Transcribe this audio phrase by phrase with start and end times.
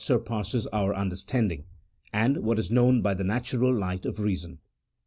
[0.01, 1.65] VII, surpasses our understanding,
[2.11, 4.57] and what is known by the natural light of reason.